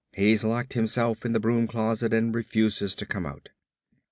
He's 0.15 0.43
locked 0.43 0.73
himself 0.73 1.25
in 1.27 1.33
the 1.33 1.39
broom 1.39 1.67
closet 1.67 2.11
and 2.11 2.33
refuses 2.33 2.95
to 2.95 3.05
come 3.05 3.27
out. 3.27 3.49